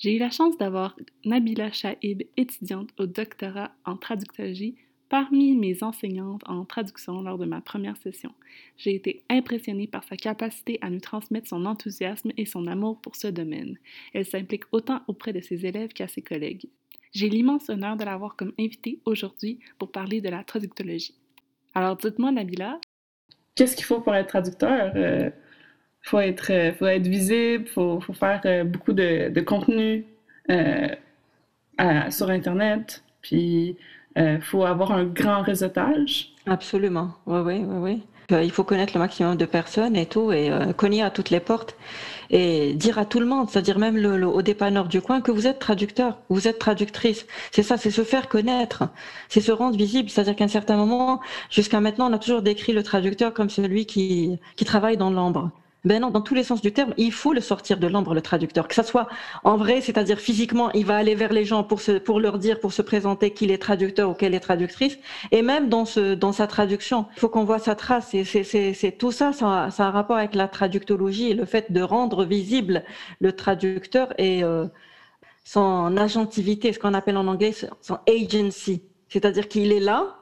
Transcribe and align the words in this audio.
J'ai 0.00 0.16
eu 0.16 0.18
la 0.18 0.30
chance 0.30 0.56
d'avoir 0.56 0.96
Nabila 1.26 1.70
Shahib, 1.70 2.22
étudiante 2.38 2.88
au 2.98 3.04
doctorat 3.04 3.70
en 3.84 3.98
traductologie, 3.98 4.76
parmi 5.10 5.54
mes 5.54 5.82
enseignantes 5.82 6.42
en 6.46 6.64
traduction 6.64 7.20
lors 7.20 7.36
de 7.36 7.44
ma 7.44 7.60
première 7.60 7.98
session. 7.98 8.32
J'ai 8.78 8.94
été 8.94 9.22
impressionnée 9.28 9.86
par 9.86 10.02
sa 10.04 10.16
capacité 10.16 10.78
à 10.80 10.88
nous 10.88 11.00
transmettre 11.00 11.48
son 11.48 11.66
enthousiasme 11.66 12.32
et 12.38 12.46
son 12.46 12.66
amour 12.66 12.98
pour 13.02 13.14
ce 13.14 13.26
domaine. 13.26 13.76
Elle 14.14 14.24
s'implique 14.24 14.64
autant 14.72 15.02
auprès 15.06 15.34
de 15.34 15.40
ses 15.40 15.66
élèves 15.66 15.92
qu'à 15.92 16.08
ses 16.08 16.22
collègues. 16.22 16.70
J'ai 17.12 17.28
l'immense 17.28 17.68
honneur 17.68 17.96
de 17.98 18.04
l'avoir 18.04 18.36
comme 18.36 18.54
invitée 18.58 19.00
aujourd'hui 19.04 19.58
pour 19.78 19.92
parler 19.92 20.22
de 20.22 20.30
la 20.30 20.44
traductologie. 20.44 21.14
Alors 21.74 21.98
dites-moi, 21.98 22.32
Nabila. 22.32 22.80
Qu'est-ce 23.54 23.76
qu'il 23.76 23.84
faut 23.84 24.00
pour 24.00 24.14
être 24.14 24.28
traducteur? 24.28 24.92
Euh, 24.96 25.28
faut 26.02 26.18
être, 26.18 26.50
euh, 26.50 26.72
faut 26.72 26.86
être 26.86 27.06
visible, 27.06 27.66
faut, 27.68 28.00
faut 28.00 28.12
faire 28.12 28.40
euh, 28.44 28.64
beaucoup 28.64 28.92
de, 28.92 29.40
contenu 29.40 30.04
euh, 30.50 30.88
sur 32.10 32.30
Internet, 32.30 33.02
puis 33.22 33.76
faut 34.42 34.64
avoir 34.64 34.92
un 34.92 35.04
grand 35.04 35.40
réseautage. 35.42 36.32
Absolument, 36.46 37.12
oui, 37.26 37.40
oui, 37.42 37.64
oui. 37.66 38.02
Il 38.42 38.50
faut 38.50 38.64
connaître 38.64 38.92
le 38.94 39.00
maximum 39.00 39.36
de 39.36 39.44
personnes 39.44 39.96
et 39.96 40.06
tout, 40.06 40.30
et 40.30 40.50
cogner 40.76 41.02
à 41.02 41.10
toutes 41.10 41.30
les 41.30 41.40
portes 41.40 41.76
et 42.30 42.74
dire 42.74 42.98
à 42.98 43.04
tout 43.04 43.18
le 43.18 43.26
monde, 43.26 43.50
c'est-à-dire 43.50 43.78
même 43.78 43.96
le, 43.96 44.26
au 44.26 44.42
dépanneur 44.42 44.86
du 44.86 45.00
coin, 45.00 45.20
que 45.20 45.32
vous 45.32 45.46
êtes 45.46 45.58
traducteur, 45.58 46.18
vous 46.28 46.46
êtes 46.46 46.58
traductrice. 46.58 47.26
C'est 47.50 47.64
ça, 47.64 47.76
c'est 47.76 47.90
se 47.90 48.04
faire 48.04 48.28
connaître, 48.28 48.84
c'est 49.28 49.40
se 49.40 49.50
rendre 49.50 49.76
visible. 49.76 50.08
C'est-à-dire 50.08 50.36
qu'à 50.36 50.44
un 50.44 50.48
certain 50.48 50.76
moment, 50.76 51.20
jusqu'à 51.50 51.80
maintenant, 51.80 52.08
on 52.08 52.12
a 52.12 52.18
toujours 52.18 52.42
décrit 52.42 52.72
le 52.72 52.82
traducteur 52.82 53.34
comme 53.34 53.50
celui 53.50 53.84
qui, 53.86 54.38
qui 54.56 54.64
travaille 54.64 54.96
dans 54.96 55.10
l'ombre. 55.10 55.50
Ben 55.84 56.00
non, 56.00 56.10
dans 56.10 56.20
tous 56.20 56.34
les 56.34 56.44
sens 56.44 56.60
du 56.60 56.72
terme, 56.72 56.92
il 56.98 57.12
faut 57.12 57.32
le 57.32 57.40
sortir 57.40 57.78
de 57.78 57.86
l'ombre, 57.86 58.14
le 58.14 58.20
traducteur. 58.20 58.68
Que 58.68 58.74
ça 58.74 58.82
soit 58.82 59.08
en 59.44 59.56
vrai, 59.56 59.80
c'est-à-dire 59.80 60.18
physiquement, 60.18 60.70
il 60.72 60.84
va 60.84 60.96
aller 60.96 61.14
vers 61.14 61.32
les 61.32 61.46
gens 61.46 61.64
pour, 61.64 61.80
se, 61.80 61.92
pour 61.92 62.20
leur 62.20 62.38
dire, 62.38 62.60
pour 62.60 62.72
se 62.72 62.82
présenter 62.82 63.32
qu'il 63.32 63.50
est 63.50 63.58
traducteur 63.58 64.10
ou 64.10 64.14
qu'elle 64.14 64.34
est 64.34 64.40
traductrice. 64.40 64.98
Et 65.30 65.40
même 65.40 65.70
dans, 65.70 65.86
ce, 65.86 66.14
dans 66.14 66.32
sa 66.32 66.46
traduction, 66.46 67.06
il 67.16 67.20
faut 67.20 67.30
qu'on 67.30 67.44
voit 67.44 67.58
sa 67.58 67.74
trace. 67.74 68.12
Et 68.12 68.24
c'est 68.24 68.92
tout 68.98 69.10
ça, 69.10 69.32
ça, 69.32 69.70
ça, 69.70 69.84
a 69.84 69.88
un 69.88 69.90
rapport 69.90 70.18
avec 70.18 70.34
la 70.34 70.48
traductologie 70.48 71.30
et 71.30 71.34
le 71.34 71.46
fait 71.46 71.72
de 71.72 71.80
rendre 71.80 72.24
visible 72.24 72.84
le 73.20 73.32
traducteur 73.32 74.12
et 74.18 74.44
euh, 74.44 74.66
son 75.44 75.96
agentivité, 75.96 76.72
ce 76.74 76.78
qu'on 76.78 76.94
appelle 76.94 77.16
en 77.16 77.26
anglais 77.26 77.54
son 77.80 77.98
agency. 78.06 78.82
C'est-à-dire 79.08 79.48
qu'il 79.48 79.72
est 79.72 79.80
là, 79.80 80.18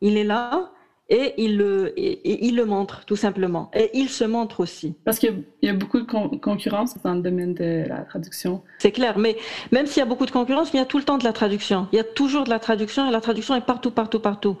il 0.00 0.16
est 0.16 0.24
là, 0.24 0.72
et 1.08 1.34
il 1.36 1.58
le, 1.58 1.92
il 1.96 2.56
le 2.56 2.64
montre 2.64 3.04
tout 3.04 3.16
simplement. 3.16 3.70
Et 3.74 3.90
il 3.94 4.08
se 4.08 4.24
montre 4.24 4.60
aussi. 4.60 4.94
Parce 5.04 5.18
qu'il 5.18 5.44
y, 5.60 5.68
a 5.68 5.74
beaucoup 5.74 6.00
de 6.00 6.06
concurrence 6.38 6.96
dans 7.02 7.14
le 7.14 7.20
domaine 7.20 7.54
de 7.54 7.86
la 7.88 8.02
traduction. 8.02 8.62
C'est 8.78 8.92
clair, 8.92 9.18
mais 9.18 9.36
même 9.72 9.86
s'il 9.86 9.98
y 9.98 10.02
a 10.02 10.06
beaucoup 10.06 10.26
de 10.26 10.30
concurrence, 10.30 10.70
il 10.72 10.78
y 10.78 10.80
a 10.80 10.86
tout 10.86 10.98
le 10.98 11.04
temps 11.04 11.18
de 11.18 11.24
la 11.24 11.32
traduction. 11.32 11.86
Il 11.92 11.96
y 11.96 12.00
a 12.00 12.04
toujours 12.04 12.44
de 12.44 12.50
la 12.50 12.58
traduction 12.58 13.06
et 13.08 13.12
la 13.12 13.20
traduction 13.20 13.54
est 13.54 13.66
partout, 13.66 13.90
partout, 13.90 14.20
partout. 14.20 14.56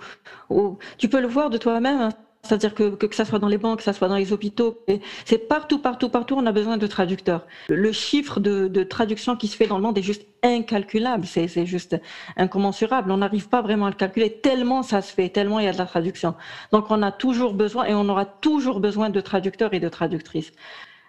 tu 0.98 1.08
peux 1.08 1.20
le 1.20 1.28
voir 1.28 1.48
de 1.48 1.58
toi-même. 1.58 2.00
Hein. 2.00 2.08
C'est-à-dire 2.44 2.74
que, 2.74 2.90
que, 2.96 3.06
que 3.06 3.14
ça 3.14 3.24
soit 3.24 3.38
dans 3.38 3.48
les 3.48 3.58
banques, 3.58 3.78
que 3.78 3.84
ça 3.84 3.92
soit 3.92 4.08
dans 4.08 4.16
les 4.16 4.32
hôpitaux, 4.32 4.84
c'est 5.24 5.48
partout, 5.48 5.78
partout, 5.78 6.08
partout, 6.08 6.34
on 6.36 6.44
a 6.46 6.52
besoin 6.52 6.76
de 6.76 6.86
traducteurs. 6.88 7.46
Le 7.68 7.92
chiffre 7.92 8.40
de, 8.40 8.66
de 8.66 8.82
traduction 8.82 9.36
qui 9.36 9.46
se 9.46 9.56
fait 9.56 9.68
dans 9.68 9.76
le 9.76 9.82
monde 9.82 9.96
est 9.96 10.02
juste 10.02 10.26
incalculable, 10.42 11.24
c'est 11.24 11.66
juste 11.66 11.96
incommensurable. 12.36 13.12
On 13.12 13.18
n'arrive 13.18 13.48
pas 13.48 13.62
vraiment 13.62 13.86
à 13.86 13.90
le 13.90 13.96
calculer 13.96 14.40
tellement 14.40 14.82
ça 14.82 15.02
se 15.02 15.12
fait, 15.12 15.28
tellement 15.28 15.60
il 15.60 15.66
y 15.66 15.68
a 15.68 15.72
de 15.72 15.78
la 15.78 15.86
traduction. 15.86 16.34
Donc 16.72 16.90
on 16.90 17.00
a 17.02 17.12
toujours 17.12 17.54
besoin 17.54 17.84
et 17.84 17.94
on 17.94 18.08
aura 18.08 18.24
toujours 18.26 18.80
besoin 18.80 19.08
de 19.08 19.20
traducteurs 19.20 19.72
et 19.72 19.80
de 19.80 19.88
traductrices 19.88 20.52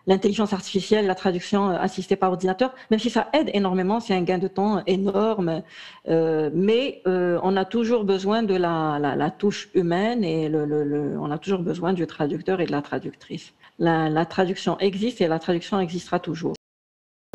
l'intelligence 0.07 0.53
artificielle, 0.53 1.05
la 1.05 1.15
traduction 1.15 1.69
euh, 1.69 1.77
assistée 1.77 2.15
par 2.15 2.31
ordinateur, 2.31 2.73
même 2.91 2.99
si 2.99 3.09
ça 3.09 3.29
aide 3.33 3.49
énormément, 3.53 3.99
c'est 3.99 4.13
un 4.13 4.21
gain 4.21 4.37
de 4.37 4.47
temps 4.47 4.83
énorme, 4.85 5.63
euh, 6.07 6.49
mais 6.53 7.01
euh, 7.07 7.39
on 7.43 7.55
a 7.57 7.65
toujours 7.65 8.03
besoin 8.03 8.43
de 8.43 8.55
la, 8.55 8.97
la, 8.99 9.15
la 9.15 9.31
touche 9.31 9.69
humaine 9.73 10.23
et 10.23 10.49
le, 10.49 10.65
le, 10.65 11.17
on 11.19 11.31
a 11.31 11.37
toujours 11.37 11.59
besoin 11.59 11.93
du 11.93 12.05
traducteur 12.07 12.61
et 12.61 12.65
de 12.65 12.71
la 12.71 12.81
traductrice. 12.81 13.53
La, 13.79 14.09
la 14.09 14.25
traduction 14.25 14.77
existe 14.79 15.21
et 15.21 15.27
la 15.27 15.39
traduction 15.39 15.79
existera 15.79 16.19
toujours. 16.19 16.53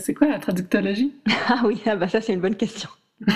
C'est 0.00 0.14
quoi 0.14 0.28
la 0.28 0.38
traductologie? 0.38 1.14
Ah 1.48 1.62
oui, 1.64 1.80
ah 1.86 1.96
bah 1.96 2.08
ça 2.08 2.20
c'est 2.20 2.34
une 2.34 2.40
bonne 2.40 2.56
question. 2.56 2.90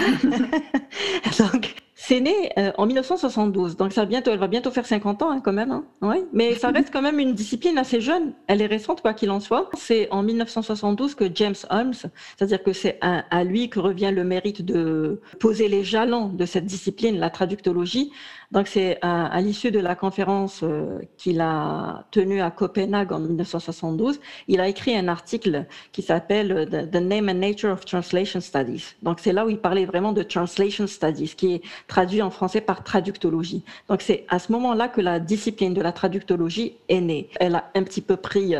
Donc, 1.38 1.81
c'est 2.04 2.18
né 2.18 2.50
euh, 2.58 2.72
en 2.78 2.86
1972, 2.86 3.76
donc 3.76 3.92
ça 3.92 4.06
bientôt, 4.06 4.32
elle 4.32 4.40
va 4.40 4.48
bientôt 4.48 4.72
faire 4.72 4.86
50 4.86 5.22
ans 5.22 5.30
hein, 5.30 5.40
quand 5.40 5.52
même. 5.52 5.70
Hein. 5.70 5.84
Oui, 6.00 6.16
mais 6.32 6.56
ça 6.56 6.70
reste 6.70 6.92
quand 6.92 7.00
même 7.00 7.20
une 7.20 7.32
discipline 7.32 7.78
assez 7.78 8.00
jeune. 8.00 8.32
Elle 8.48 8.60
est 8.60 8.66
récente, 8.66 9.02
quoi 9.02 9.14
qu'il 9.14 9.30
en 9.30 9.38
soit. 9.38 9.70
C'est 9.74 10.10
en 10.10 10.24
1972 10.24 11.14
que 11.14 11.26
James 11.32 11.54
Holmes, 11.70 11.92
c'est-à-dire 11.94 12.60
que 12.64 12.72
c'est 12.72 12.98
à, 13.02 13.44
lui 13.44 13.70
que 13.70 13.78
revient 13.78 14.10
le 14.12 14.24
mérite 14.24 14.64
de 14.64 15.20
poser 15.38 15.68
les 15.68 15.84
jalons 15.84 16.26
de 16.26 16.44
cette 16.44 16.66
discipline, 16.66 17.20
la 17.20 17.30
traductologie. 17.30 18.10
Donc 18.52 18.68
c'est 18.68 18.98
à, 19.02 19.40
l'issue 19.40 19.70
de 19.70 19.80
la 19.80 19.94
conférence 19.94 20.60
euh, 20.62 21.00
qu'il 21.16 21.40
a 21.40 22.04
tenue 22.10 22.42
à 22.42 22.50
Copenhague 22.50 23.12
en 23.12 23.18
1972, 23.18 24.20
il 24.46 24.60
a 24.60 24.68
écrit 24.68 24.94
un 24.94 25.08
article 25.08 25.64
qui 25.92 26.02
s'appelle 26.02 26.68
The 26.70 26.96
Name 26.96 27.30
and 27.30 27.34
Nature 27.34 27.72
of 27.72 27.84
Translation 27.84 28.40
Studies. 28.40 28.94
Donc 29.02 29.20
c'est 29.20 29.32
là 29.32 29.46
où 29.46 29.48
il 29.48 29.58
parlait 29.58 29.86
vraiment 29.86 30.12
de 30.12 30.22
Translation 30.22 30.86
Studies, 30.86 31.34
qui 31.36 31.54
est 31.54 31.62
traduit 31.88 32.20
en 32.22 32.30
français 32.30 32.60
par 32.60 32.84
traductologie. 32.84 33.64
Donc 33.88 34.02
c'est 34.02 34.26
à 34.28 34.38
ce 34.38 34.52
moment-là 34.52 34.88
que 34.88 35.00
la 35.00 35.18
discipline 35.18 35.74
de 35.74 35.80
la 35.80 35.92
traductologie 35.92 36.74
est 36.88 37.00
née. 37.00 37.30
Elle 37.40 37.54
a 37.54 37.70
un 37.74 37.82
petit 37.82 38.02
peu 38.02 38.16
pris 38.16 38.54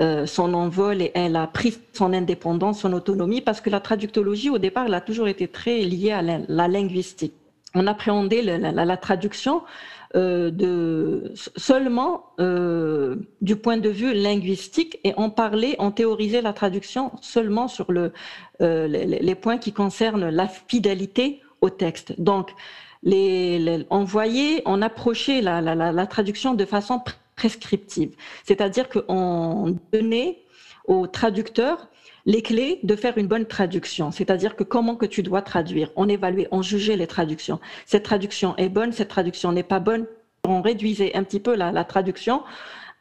euh, 0.00 0.26
son 0.26 0.54
envol 0.54 1.02
et 1.02 1.10
elle 1.14 1.36
a 1.36 1.46
pris 1.46 1.76
son 1.92 2.12
indépendance, 2.12 2.80
son 2.80 2.92
autonomie, 2.92 3.40
parce 3.40 3.60
que 3.60 3.70
la 3.70 3.80
traductologie, 3.80 4.50
au 4.50 4.58
départ, 4.58 4.86
elle 4.86 4.94
a 4.94 5.00
toujours 5.00 5.28
été 5.28 5.48
très 5.48 5.80
liée 5.80 6.12
à 6.12 6.22
la, 6.22 6.68
linguistique. 6.68 7.34
On 7.78 7.86
appréhendait 7.86 8.42
la, 8.42 8.96
traduction 8.96 9.62
euh, 10.16 11.20
seulement 11.54 12.24
euh, 12.40 13.14
du 13.40 13.54
point 13.54 13.76
de 13.76 13.88
vue 13.88 14.14
linguistique 14.14 14.98
et 15.04 15.14
on 15.16 15.30
parlait, 15.30 15.76
on 15.78 15.92
théorisait 15.92 16.42
la 16.42 16.52
traduction 16.52 17.12
seulement 17.20 17.68
sur 17.68 17.92
le, 17.92 18.12
les, 18.58 19.34
points 19.36 19.58
qui 19.58 19.72
concernent 19.72 20.28
la 20.28 20.48
fidélité 20.48 21.40
au 21.60 21.70
texte. 21.70 22.20
Donc, 22.20 22.50
on 23.04 24.04
voyait, 24.04 24.62
on 24.66 24.82
approchait 24.82 25.40
la, 25.40 25.60
la, 25.60 25.92
la, 25.92 26.06
traduction 26.08 26.54
de 26.54 26.64
façon 26.64 27.00
prescriptive, 27.36 28.16
c'est-à-dire 28.42 28.88
qu'on 28.88 29.78
donnait 29.92 30.42
au 30.88 31.06
traducteur 31.06 31.88
les 32.28 32.42
clés 32.42 32.78
de 32.82 32.94
faire 32.94 33.16
une 33.16 33.26
bonne 33.26 33.46
traduction, 33.46 34.10
c'est-à-dire 34.10 34.54
que 34.54 34.62
comment 34.62 34.96
que 34.96 35.06
tu 35.06 35.22
dois 35.22 35.40
traduire. 35.40 35.90
On 35.96 36.10
évaluait, 36.10 36.46
on 36.50 36.60
jugeait 36.60 36.96
les 36.96 37.06
traductions. 37.06 37.58
Cette 37.86 38.02
traduction 38.02 38.54
est 38.58 38.68
bonne, 38.68 38.92
cette 38.92 39.08
traduction 39.08 39.50
n'est 39.50 39.62
pas 39.62 39.80
bonne. 39.80 40.06
On 40.44 40.60
réduisait 40.60 41.16
un 41.16 41.24
petit 41.24 41.40
peu 41.40 41.56
la, 41.56 41.84
traduction 41.84 42.42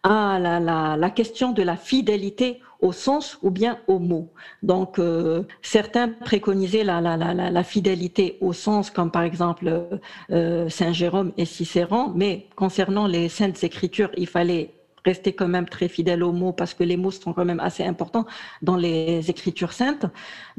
à 0.01 0.39
la, 0.39 1.09
question 1.09 1.51
de 1.51 1.61
la 1.61 1.75
fidélité 1.75 2.61
au 2.79 2.93
sens 2.93 3.37
ou 3.41 3.51
bien 3.51 3.79
au 3.87 3.99
mot. 3.99 4.31
Donc, 4.63 4.97
euh, 4.97 5.43
certains 5.61 6.07
préconisaient 6.07 6.85
la, 6.85 7.63
fidélité 7.63 8.37
au 8.39 8.53
sens, 8.53 8.89
comme 8.89 9.11
par 9.11 9.23
exemple 9.23 9.89
euh, 10.31 10.69
Saint 10.69 10.93
Jérôme 10.93 11.33
et 11.35 11.43
Cicéron, 11.43 12.13
mais 12.15 12.47
concernant 12.55 13.07
les 13.07 13.27
saintes 13.27 13.61
écritures, 13.61 14.11
il 14.15 14.27
fallait 14.27 14.76
rester 15.09 15.31
quand 15.33 15.51
même 15.55 15.67
très 15.75 15.87
fidèle 15.87 16.21
aux 16.23 16.35
mots 16.41 16.53
parce 16.59 16.73
que 16.77 16.83
les 16.83 16.97
mots 16.97 17.11
sont 17.11 17.33
quand 17.33 17.47
même 17.51 17.63
assez 17.69 17.83
importants 17.83 18.25
dans 18.61 18.77
les 18.85 19.29
écritures 19.33 19.73
saintes. 19.79 20.05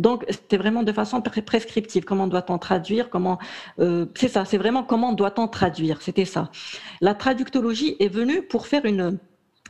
Donc, 0.06 0.24
c'était 0.28 0.60
vraiment 0.62 0.82
de 0.82 0.92
façon 0.92 1.20
prescriptive. 1.52 2.04
Comment 2.04 2.28
doit-on 2.34 2.58
traduire? 2.58 3.04
Comment 3.10 3.38
euh, 3.78 4.06
C'est 4.20 4.32
ça. 4.36 4.44
C'est 4.44 4.60
vraiment 4.64 4.82
comment 4.90 5.12
doit-on 5.12 5.46
traduire? 5.48 5.96
C'était 6.06 6.30
ça. 6.34 6.42
La 7.00 7.14
traductologie 7.14 7.96
est 8.04 8.12
venue 8.20 8.40
pour 8.42 8.66
faire 8.66 8.84
une 8.84 9.18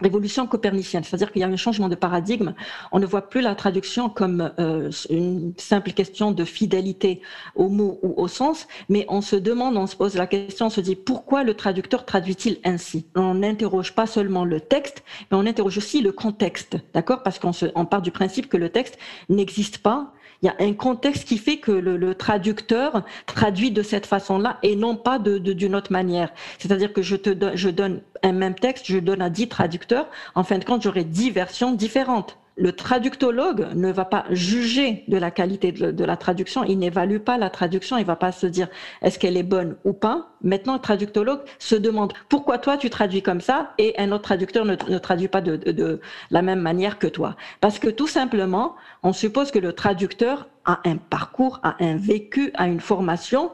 révolution 0.01 0.47
copernicienne, 0.47 1.05
c'est-à-dire 1.05 1.33
qu'il 1.33 1.41
y 1.41 1.45
a 1.45 1.49
un 1.49 1.57
changement 1.57 1.89
de 1.89 1.95
paradigme. 1.95 2.55
On 2.93 2.99
ne 2.99 3.07
voit 3.07 3.29
plus 3.29 3.41
la 3.41 3.55
traduction 3.55 4.09
comme 4.09 4.53
euh, 4.59 4.91
une 5.11 5.53
simple 5.57 5.93
question 5.93 6.33
de 6.33 6.45
fidélité 6.45 7.21
au 7.55 7.69
mot 7.69 7.99
ou 8.03 8.15
au 8.17 8.29
sens, 8.29 8.67
mais 8.89 9.07
on 9.09 9.21
se 9.21 9.37
demande, 9.37 9.77
on 9.77 9.87
se 9.87 9.97
pose 9.97 10.15
la 10.15 10.27
question, 10.27 10.67
on 10.67 10.71
se 10.71 10.81
dit 10.81 10.97
pourquoi 10.97 11.45
le 11.45 11.55
traducteur 11.55 12.05
traduit-il 12.05 12.59
ainsi? 12.65 13.07
On 13.15 13.35
n'interroge 13.35 13.95
pas 13.95 14.07
seulement 14.07 14.45
le 14.45 14.61
texte, 14.61 15.03
mais 15.31 15.37
on 15.37 15.47
interroge 15.47 15.79
aussi 15.79 16.01
le 16.01 16.13
contexte, 16.13 16.77
d'accord? 16.95 17.23
Parce 17.23 17.39
qu'on 17.39 17.53
on 17.75 17.85
part 17.85 18.03
du 18.03 18.11
principe 18.11 18.49
que 18.49 18.57
le 18.57 18.69
texte 18.69 18.99
n'existe 19.29 19.79
pas 19.79 20.13
il 20.43 20.47
y 20.47 20.49
a 20.49 20.55
un 20.61 20.73
contexte 20.73 21.27
qui 21.27 21.39
fait 21.39 21.57
que 21.57 21.73
le, 21.73 22.15
traducteur 22.15 23.05
traduit 23.27 23.71
de 23.71 23.83
cette 23.83 24.07
façon-là 24.07 24.59
et 24.63 24.77
non 24.77 24.97
pas 24.97 25.19
d'une 25.19 25.39
de, 25.41 25.75
autre 25.75 25.93
manière. 25.93 26.31
C'est-à-dire 26.59 26.93
que 26.93 27.03
je 27.03 27.17
te 27.17 27.31
je 27.55 27.69
donne 27.69 28.01
un 28.23 28.33
même 28.33 28.55
texte, 28.55 28.87
je 28.87 28.99
donne 28.99 29.23
à 29.23 29.31
dix 29.31 29.49
traducteurs. 29.49 30.09
En 30.35 30.45
fin 30.45 30.59
de 30.59 30.65
compte, 30.65 30.83
j'aurai 30.83 31.05
dix 31.05 31.31
versions 31.31 31.73
différentes 31.73 32.39
le 32.59 32.73
traductologue 32.73 33.69
ne 33.75 33.93
va 33.93 34.05
pas 34.05 34.25
juger 34.31 35.05
de 35.09 35.17
la 35.17 35.31
qualité 35.31 35.73
de, 35.73 36.05
la 36.05 36.17
traduction, 36.17 36.65
il 36.65 36.79
n'évalue 36.79 37.19
pas 37.19 37.39
la 37.39 37.51
traduction, 37.51 37.97
il 37.99 38.05
va 38.05 38.17
pas 38.17 38.33
se 38.33 38.47
dire 38.47 38.69
est-ce 39.03 39.19
qu'elle 39.19 39.37
est 39.37 39.43
bonne 39.43 39.77
ou 39.85 39.93
pas. 39.93 40.31
Maintenant, 40.43 40.75
le 40.75 40.81
traductologue 40.81 41.41
se 41.59 41.77
demande 41.77 42.13
pourquoi 42.29 42.59
toi 42.59 42.77
tu 42.77 42.91
traduis 42.91 43.23
comme 43.23 43.41
ça 43.41 43.73
et 43.79 43.95
un 43.99 44.11
autre 44.13 44.25
traducteur 44.25 44.65
ne, 44.65 44.75
traduit 44.99 45.29
pas 45.29 45.41
de, 45.41 45.57
de, 45.57 46.01
la 46.31 46.43
même 46.43 46.61
manière 46.61 46.99
que 46.99 47.07
toi. 47.07 47.37
Parce 47.61 47.79
que 47.79 47.89
tout 47.89 48.09
simplement, 48.09 48.75
on 49.03 49.13
suppose 49.13 49.51
que 49.51 49.59
le 49.59 49.73
traducteur 49.73 50.49
a 50.65 50.81
un 50.85 50.97
parcours, 50.97 51.61
a 51.63 51.77
un 51.81 51.97
vécu, 51.97 52.51
a 52.55 52.67
une 52.67 52.81
formation 52.81 53.53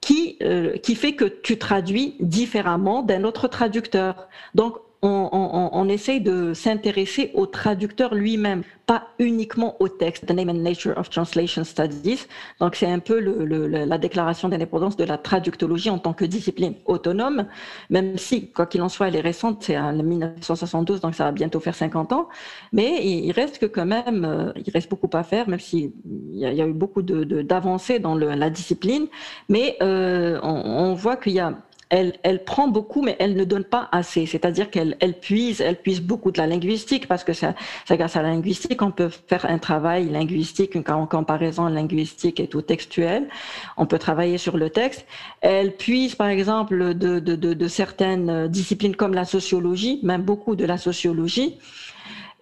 qui, 0.00 0.36
euh, 0.42 0.76
qui 0.78 0.94
fait 0.94 1.14
que 1.14 1.24
tu 1.24 1.58
traduis 1.58 2.14
différemment 2.20 3.02
d'un 3.02 3.24
autre 3.24 3.48
traducteur. 3.48 4.28
Donc, 4.54 4.78
on, 5.08 5.70
on, 5.72 5.88
essaye 5.88 6.20
de 6.20 6.54
s'intéresser 6.54 7.30
au 7.34 7.46
traducteur 7.46 8.14
lui-même, 8.14 8.62
pas 8.86 9.08
uniquement 9.18 9.76
au 9.80 9.88
texte. 9.88 10.26
The 10.26 10.32
Name 10.32 10.50
and 10.50 10.62
Nature 10.62 10.96
of 10.96 11.10
Translation 11.10 11.64
Studies. 11.64 12.26
Donc, 12.60 12.76
c'est 12.76 12.90
un 12.90 12.98
peu 12.98 13.18
la 13.18 13.98
déclaration 13.98 14.48
d'indépendance 14.48 14.96
de 14.96 15.04
la 15.04 15.18
traductologie 15.18 15.90
en 15.90 15.98
tant 15.98 16.12
que 16.12 16.24
discipline 16.24 16.74
autonome, 16.86 17.46
même 17.90 18.16
si, 18.16 18.50
quoi 18.50 18.66
qu'il 18.66 18.82
en 18.82 18.88
soit, 18.88 19.08
elle 19.08 19.16
est 19.16 19.20
récente, 19.20 19.64
c'est 19.64 19.78
en 19.78 19.92
1972, 19.92 21.00
donc 21.00 21.14
ça 21.14 21.24
va 21.24 21.32
bientôt 21.32 21.60
faire 21.60 21.74
50 21.74 22.12
ans. 22.12 22.28
Mais 22.72 23.04
il, 23.06 23.32
reste 23.32 23.58
que 23.58 23.66
quand 23.66 23.86
même, 23.86 24.24
euh, 24.24 24.52
il 24.64 24.70
reste 24.72 24.90
beaucoup 24.90 25.10
à 25.12 25.22
faire, 25.22 25.48
même 25.48 25.60
s'il 25.60 25.92
y, 26.32 26.40
y, 26.40 26.62
a 26.62 26.66
eu 26.66 26.72
beaucoup 26.72 27.02
d'avancées 27.02 27.98
dans 27.98 28.14
la 28.14 28.50
discipline. 28.50 29.06
Mais 29.48 29.76
euh, 29.82 30.38
on 30.42 30.94
voit 30.94 31.16
qu'il 31.16 31.32
y 31.32 31.40
a 31.40 31.54
elle, 31.88 32.44
prend 32.44 32.68
beaucoup, 32.68 33.02
mais 33.02 33.16
elle 33.18 33.36
ne 33.36 33.44
donne 33.44 33.64
pas 33.64 33.88
assez. 33.92 34.26
C'est-à-dire 34.26 34.70
qu'elle 34.70 34.96
elle 35.00 35.14
puise, 35.14 35.60
elle 35.60 35.76
puise 35.76 36.00
beaucoup 36.00 36.32
de 36.32 36.38
la 36.38 36.46
linguistique, 36.46 37.06
parce 37.06 37.22
que 37.22 37.32
ça, 37.32 37.54
grâce 37.88 38.16
à 38.16 38.22
la 38.22 38.30
linguistique, 38.30 38.82
on 38.82 38.90
peut 38.90 39.08
faire 39.08 39.46
un 39.46 39.58
travail 39.58 40.08
linguistique, 40.08 40.76
en 40.88 41.06
comparaison 41.06 41.66
linguistique 41.66 42.40
et 42.40 42.48
tout 42.48 42.62
textuel. 42.62 43.28
On 43.76 43.86
peut 43.86 43.98
travailler 43.98 44.38
sur 44.38 44.56
le 44.56 44.70
texte. 44.70 45.06
Elle 45.40 45.76
puise, 45.76 46.14
par 46.14 46.28
exemple, 46.28 46.94
de, 46.94 47.18
de 47.20 47.68
certaines 47.68 48.48
disciplines 48.48 48.96
comme 48.96 49.14
la 49.14 49.24
sociologie, 49.24 50.00
même 50.02 50.22
beaucoup 50.22 50.56
de 50.56 50.64
la 50.64 50.78
sociologie 50.78 51.58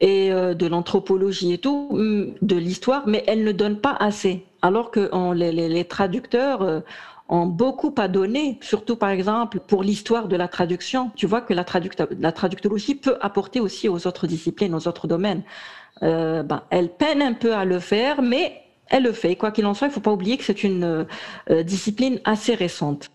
et 0.01 0.33
euh, 0.33 0.55
de 0.55 0.67
l'anthropologie 0.67 1.53
et 1.53 1.59
tout, 1.59 1.89
mm, 1.93 2.35
de 2.43 2.57
l'histoire, 2.57 3.05
mais 3.07 3.25
elle 3.27 3.45
ne 3.45 3.53
donne 3.53 3.79
pas 3.81 3.97
assez. 3.99 4.45
Alors 4.63 4.91
que 4.91 5.11
les, 5.35 5.53
les, 5.53 5.85
traducteurs 5.85 6.63
euh, 6.63 6.81
ont 7.29 7.47
beaucoup 7.47 7.95
à 7.99 8.09
donner, 8.09 8.59
surtout 8.61 8.97
par 8.97 9.11
exemple 9.11 9.61
pour 9.61 9.83
l'histoire 9.83 10.29
de 10.29 10.37
la 10.37 10.49
traduction. 10.49 11.11
Tu 11.17 11.27
vois 11.27 11.41
que 11.41 11.55
la, 11.55 11.65
traductologie 11.65 12.95
peut 12.95 13.17
apporter 13.21 13.61
aussi 13.61 13.89
aux 13.89 14.07
autres 14.07 14.27
disciplines, 14.27 14.75
aux 14.75 14.89
autres 14.89 15.09
domaines. 15.09 15.43
Euh, 16.03 16.43
ben, 16.43 16.65
elle 16.71 16.91
peine 16.91 17.23
un 17.23 17.33
peu 17.35 17.55
à 17.55 17.65
le 17.65 17.79
faire, 17.81 18.23
mais 18.23 18.63
elle 18.89 19.05
le 19.05 19.13
fait. 19.13 19.37
Quoi 19.37 19.53
qu'il 19.53 19.67
en 19.67 19.75
soit, 19.75 19.87
il 19.89 19.91
ne 19.91 19.95
faut 19.95 20.01
pas 20.01 20.13
oublier 20.13 20.37
que 20.37 20.45
c'est 20.45 20.65
une 20.65 21.07
euh, 21.51 21.63
discipline 21.63 22.21
assez 22.25 22.55
récente. 22.55 23.11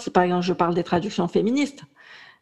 Si 0.00 0.10
par 0.10 0.24
exemple 0.24 0.44
je 0.44 0.52
parle 0.52 0.74
des 0.74 0.84
traductions 0.84 1.26
féministes, 1.26 1.82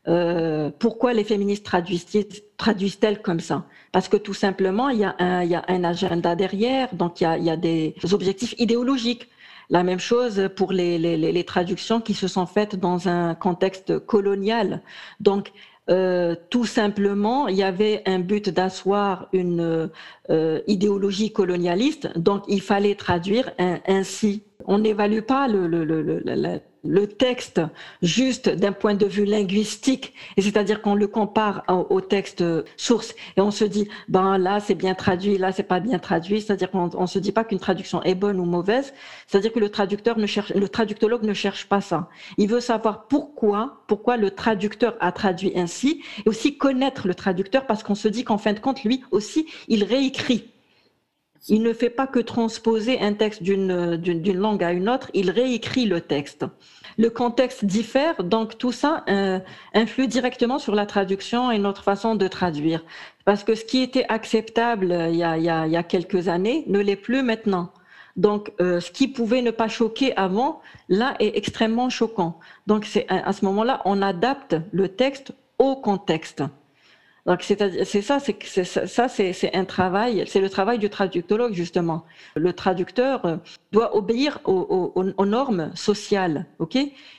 euh, 0.07 0.71
pourquoi 0.79 1.15
les 1.15 1.25
féministes 1.25 1.65
traduisent-elles 1.65 3.23
comme 3.23 3.41
ça? 3.41 3.65
Parce 3.93 4.09
que 4.09 4.17
tout 4.17 4.35
simplement, 4.35 4.89
il 4.91 4.99
y, 4.99 5.05
a 5.05 5.15
un, 5.19 5.45
y 5.45 5.55
a 5.55 5.65
un 5.69 5.85
agenda 5.85 6.35
derrière, 6.35 6.95
donc 6.95 7.21
il 7.21 7.25
y 7.25 7.27
a, 7.27 7.39
y 7.39 7.51
a 7.51 7.57
des 7.57 7.95
objectifs 8.13 8.55
idéologiques. 8.59 9.29
La 9.71 9.83
même 9.83 9.99
chose 10.01 10.51
pour 10.57 10.73
les, 10.73 10.99
les, 10.99 11.17
les, 11.17 11.45
traductions 11.45 12.03
qui 12.03 12.13
se 12.13 12.29
sont 12.29 12.45
faites 12.45 12.77
dans 12.77 13.09
un 13.09 13.35
contexte 13.35 13.99
colonial. 13.99 14.83
Donc, 15.21 15.53
euh, 15.91 16.35
tout 16.51 16.67
simplement, 16.67 17.49
il 17.49 17.57
y 17.57 17.63
avait 17.63 18.03
un 18.07 18.19
but 18.19 18.51
d'asseoir 18.51 19.29
une 19.33 19.91
euh, 20.31 20.61
idéologie 20.67 21.33
colonialiste, 21.33 22.19
donc 22.19 22.45
il 22.49 22.61
fallait 22.61 22.95
traduire 22.95 23.53
ainsi. 23.87 24.43
On 24.67 24.79
n'évalue 24.79 25.21
pas 25.21 25.49
le, 25.49 25.67
le, 25.67 25.85
le, 25.85 26.03
le 26.03 26.61
le 26.85 27.07
texte 27.07 27.61
juste 28.03 28.49
d'un 28.49 28.73
point 28.73 28.95
de 28.95 29.07
vue 29.07 29.25
linguistique, 29.25 30.15
et 30.37 30.43
c'est-à-dire 30.43 30.83
qu'on 30.83 30.95
le 30.95 31.07
compare 31.07 31.65
au, 31.69 32.01
texte 32.01 32.45
source 32.77 33.15
et 33.37 33.41
on 33.41 33.51
se 33.51 33.65
dit 33.65 33.89
ben 34.09 34.37
là 34.39 34.61
c'est 34.61 34.75
bien 34.75 34.95
traduit, 34.95 35.39
là 35.39 35.53
c'est 35.53 35.63
pas 35.63 35.81
bien 35.81 35.99
traduit, 35.99 36.41
c'est-à-dire 36.41 36.71
qu'on 36.71 36.91
on 36.95 37.07
se 37.07 37.19
dit 37.19 37.33
pas 37.33 37.45
qu'une 37.45 37.59
traduction 37.59 38.03
est 38.03 38.15
bonne 38.15 38.39
ou 38.39 38.45
mauvaise, 38.45 38.93
c'est-à-dire 39.27 39.53
que 39.53 39.61
le 39.61 39.71
traducteur 39.71 40.19
ne 40.19 40.27
cherche, 40.27 40.53
le 40.55 40.69
traductologue 40.69 41.23
ne 41.23 41.35
cherche 41.35 41.67
pas 41.67 41.81
ça. 41.81 42.09
Il 42.39 42.49
veut 42.49 42.61
savoir 42.61 43.07
pourquoi, 43.07 43.83
pourquoi 43.87 44.17
le 44.17 44.31
traducteur 44.31 44.97
a 45.01 45.13
traduit 45.13 45.53
ainsi, 45.57 46.03
et 46.25 46.29
aussi 46.29 46.59
connaître 46.59 47.09
le 47.09 47.15
traducteur 47.15 47.67
parce 47.67 47.83
qu'on 47.83 47.95
se 47.95 48.09
dit 48.09 48.25
qu'en 48.25 48.39
fin 48.39 48.53
de 48.53 48.61
compte 48.61 48.85
lui 48.85 49.03
aussi 49.11 49.47
il 49.69 49.85
réécrit 49.85 50.54
il 51.49 51.63
ne 51.63 51.73
fait 51.73 51.91
pas 51.91 52.07
que 52.07 52.19
transposer 52.19 53.01
un 53.01 53.13
texte 53.13 53.43
d'une 53.43 54.39
langue 54.39 54.65
à 54.65 54.73
une 54.73 54.89
autre, 54.89 55.11
il 55.15 55.31
réécrit 55.31 55.85
le 55.87 56.01
texte. 56.01 56.47
Le 56.97 57.11
contexte 57.11 57.65
diffère, 57.65 58.23
donc 58.23 58.57
tout 58.57 58.73
ça 58.73 59.05
euh, 59.09 59.41
influe 59.75 60.07
directement 60.07 60.59
sur 60.59 60.75
la 60.75 60.87
traduction 60.87 61.51
et 61.51 61.59
notre 61.59 61.83
façon 61.83 62.15
de 62.15 62.29
traduire. 62.29 62.85
Parce 63.25 63.45
que 63.45 63.55
ce 63.55 63.65
qui 63.65 63.83
était 63.83 64.07
acceptable 64.09 64.93
euh, 64.93 65.11
il 65.11 65.17
y 65.17 65.23
a, 65.23 65.83
quelques 65.83 66.29
années 66.29 66.65
ne 66.67 66.79
l'est 66.79 66.97
plus 66.97 67.23
maintenant. 67.23 67.73
Donc, 68.17 68.53
euh, 68.61 68.79
ce 68.79 68.93
qui 68.93 69.09
pouvait 69.09 69.43
ne 69.43 69.51
pas 69.51 69.67
choquer 69.67 70.17
avant, 70.17 70.63
là, 70.89 71.17
est 71.19 71.37
extrêmement 71.37 71.91
choquant. 71.91 72.39
Donc, 72.69 72.85
c'est 72.85 73.07
à 73.09 73.33
ce 73.33 73.45
moment-là, 73.45 73.83
on 73.85 74.03
adapte 74.03 74.57
le 74.71 74.87
texte 74.87 75.33
au 75.59 75.75
contexte. 75.75 76.45
Donc 77.27 77.43
c'est 77.43 77.59
ça, 78.03 78.21
c'est 78.21 78.65
ça, 78.65 79.09
c'est 79.09 79.55
un 79.55 79.65
travail, 79.65 80.25
c'est 80.27 80.41
le 80.41 80.51
travail 80.51 80.79
du 80.79 80.91
traductologue 80.91 81.55
justement. 81.55 82.05
Le 82.37 82.53
traducteur 82.53 83.25
euh, 83.25 83.37
doit 83.75 83.97
obéir 83.97 84.39
aux, 84.45 85.25
normes 85.27 85.73
sociales, 85.75 86.47
ok? 86.61 86.77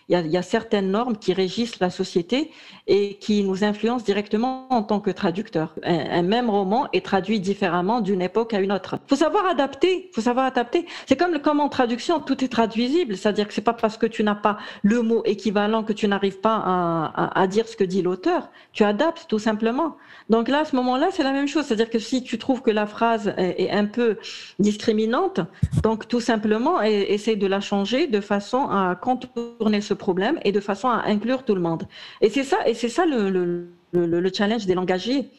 Il 0.08 0.14
y, 0.14 0.16
a, 0.16 0.22
il 0.22 0.44
certaines 0.44 0.92
normes 0.92 1.18
qui 1.18 1.34
régissent 1.34 1.80
la 1.80 1.90
société 1.90 2.52
et 2.88 3.16
qui 3.16 3.44
nous 3.44 3.64
influencent 3.64 4.06
directement 4.06 4.72
en 4.72 4.84
tant 4.84 5.00
que 5.00 5.10
traducteur. 5.10 5.74
Un, 5.84 6.22
même 6.22 6.50
roman 6.50 6.88
est 6.94 7.04
traduit 7.04 7.40
différemment 7.40 8.02
d'une 8.02 8.22
époque 8.22 8.54
à 8.54 8.60
une 8.60 8.72
autre. 8.72 9.00
Faut 9.08 9.16
savoir 9.16 9.48
adapter, 9.48 10.12
faut 10.14 10.22
savoir 10.22 10.46
adapter. 10.46 10.86
C'est 11.08 11.18
comme, 11.18 11.40
comme 11.40 11.60
en 11.60 11.70
traduction, 11.70 12.20
tout 12.20 12.44
est 12.44 12.48
traduisible, 12.48 13.18
c'est-à-dire 13.18 13.48
que 13.48 13.54
c'est 13.54 13.62
pas 13.62 13.74
parce 13.74 13.98
que 13.98 14.06
tu 14.06 14.24
n'as 14.24 14.36
pas 14.36 14.58
le 14.84 15.02
mot 15.02 15.24
équivalent 15.26 15.84
que 15.84 15.94
tu 15.94 16.08
n'arrives 16.08 16.40
pas 16.40 17.12
à, 17.36 17.48
dire 17.48 17.68
ce 17.68 17.76
que 17.76 17.84
dit 17.84 18.02
l'auteur. 18.02 18.50
Tu 18.72 18.84
adaptes 18.84 19.26
tout 19.28 19.40
simplement. 19.40 19.98
Donc 20.30 20.48
là, 20.48 20.60
à 20.60 20.66
ce 20.66 20.76
moment-là, 20.76 21.08
c'est 21.12 21.24
la 21.24 21.32
même 21.32 21.48
chose. 21.48 21.66
C'est-à-dire 21.66 21.90
que 21.90 22.00
si 22.00 22.24
tu 22.24 22.38
trouves 22.38 22.62
que 22.62 22.72
la 22.72 22.86
phrase 22.86 23.34
est, 23.38 23.72
un 23.72 23.86
peu 23.86 24.18
discriminante, 24.60 25.40
donc 25.82 26.08
tout 26.08 26.20
simplement, 26.20 26.45
essaye 26.84 27.38
de 27.38 27.48
la 27.48 27.62
changer 27.62 28.08
de 28.08 28.22
façon 28.22 28.68
à 28.70 28.96
contourner 28.96 29.82
ce 29.82 29.94
problème 29.94 30.40
et 30.44 30.52
de 30.52 30.60
façon 30.60 30.90
à 30.90 31.04
inclure 31.06 31.44
tout 31.44 31.56
le 31.56 31.62
monde. 31.62 31.88
Et 32.22 32.30
c'est 32.30 32.44
ça, 32.44 32.68
et 32.68 32.74
c'est 32.74 32.90
ça 32.90 33.06
le, 33.06 33.68
challenge 34.34 34.66
des 34.66 34.76
langagiers. 34.76 35.30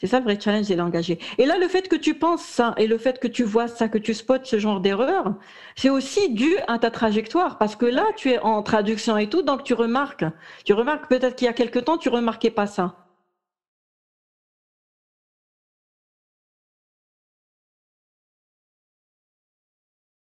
C'est 0.00 0.06
ça 0.06 0.18
le 0.20 0.24
vrai 0.24 0.38
challenge 0.40 0.68
des 0.68 0.76
langagiers. 0.76 1.18
Et 1.38 1.46
là, 1.46 1.58
le 1.58 1.66
fait 1.66 1.88
que 1.88 1.96
tu 1.96 2.14
penses 2.14 2.42
ça 2.42 2.72
et 2.76 2.86
le 2.86 2.98
fait 2.98 3.18
que 3.18 3.26
tu 3.26 3.42
vois 3.42 3.66
ça, 3.66 3.88
que 3.88 3.98
tu 3.98 4.14
spots 4.14 4.44
ce 4.44 4.58
genre 4.60 4.80
d'erreur, 4.80 5.34
c'est 5.74 5.90
aussi 5.90 6.30
dû 6.30 6.56
à 6.68 6.78
ta 6.78 6.92
trajectoire. 6.92 7.58
Parce 7.58 7.74
que 7.74 7.86
là, 7.86 8.04
tu 8.16 8.30
es 8.30 8.38
en 8.38 8.62
traduction 8.62 9.16
et 9.16 9.28
tout, 9.28 9.42
donc 9.42 9.64
tu 9.64 9.74
remarques. 9.74 10.24
Tu 10.64 10.72
remarques 10.72 11.08
peut-être 11.08 11.34
qu'il 11.34 11.46
y 11.46 11.48
a 11.48 11.52
quelque 11.52 11.80
temps, 11.80 11.98
tu 11.98 12.10
remarquais 12.10 12.50
pas 12.50 12.68
ça. 12.68 13.07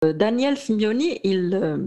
Daniel 0.04 0.58
Simeoni, 0.58 1.20
il, 1.24 1.54
euh, 1.54 1.78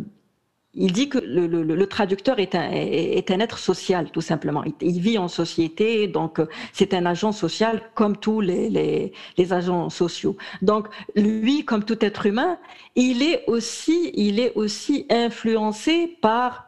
il 0.73 0.93
dit 0.93 1.09
que 1.09 1.19
le, 1.19 1.87
traducteur 1.87 2.39
est 2.39 2.55
un, 2.55 2.71
est 2.71 3.29
un, 3.33 3.41
être 3.41 3.59
social, 3.59 4.11
tout 4.13 4.21
simplement. 4.21 4.63
Il, 4.81 5.01
vit 5.01 5.19
en 5.19 5.27
société, 5.27 6.07
donc 6.07 6.39
euh, 6.39 6.47
c'est 6.73 6.95
un 6.95 7.07
agent 7.07 7.33
social 7.33 7.83
comme 7.95 8.17
tous 8.17 8.41
les, 8.41 8.71
les, 8.71 9.13
les, 9.37 9.53
agents 9.53 9.91
sociaux. 9.91 10.37
Donc 10.63 10.87
lui, 11.17 11.65
comme 11.65 11.83
tout 11.83 12.05
être 12.05 12.27
humain, 12.27 12.59
il 12.95 13.23
est 13.23 13.43
aussi, 13.49 14.13
il 14.15 14.39
est 14.39 14.53
aussi 14.55 15.07
influencé 15.11 16.17
par 16.21 16.64